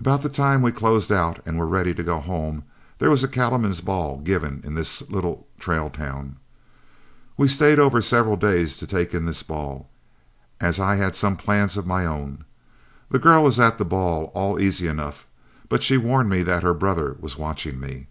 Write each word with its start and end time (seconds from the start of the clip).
About 0.00 0.22
the 0.22 0.28
time 0.28 0.62
we 0.62 0.72
closed 0.72 1.12
out 1.12 1.40
and 1.46 1.56
were 1.56 1.64
again 1.66 1.74
ready 1.74 1.94
to 1.94 2.02
go 2.02 2.18
home, 2.18 2.64
there 2.98 3.08
was 3.08 3.22
a 3.22 3.28
cattleman's 3.28 3.80
ball 3.80 4.18
given 4.18 4.60
in 4.64 4.74
this 4.74 5.08
little 5.10 5.46
trail 5.60 5.88
town. 5.88 6.34
We 7.36 7.46
stayed 7.46 7.78
over 7.78 8.02
several 8.02 8.34
days 8.34 8.78
to 8.78 8.86
take 8.88 9.14
in 9.14 9.26
this 9.26 9.44
ball, 9.44 9.88
as 10.60 10.80
I 10.80 10.96
had 10.96 11.14
some 11.14 11.36
plans 11.36 11.76
of 11.76 11.86
my 11.86 12.04
own. 12.04 12.44
My 13.10 13.20
girl 13.20 13.44
was 13.44 13.60
at 13.60 13.78
the 13.78 13.84
ball 13.84 14.32
all 14.34 14.58
easy 14.58 14.88
enough, 14.88 15.28
but 15.68 15.84
she 15.84 15.96
warned 15.96 16.28
me 16.30 16.42
that 16.42 16.64
her 16.64 16.74
brother 16.74 17.14
was 17.20 17.38
watching 17.38 17.78
me. 17.78 18.08